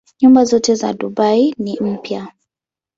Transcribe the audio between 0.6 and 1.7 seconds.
za Dubai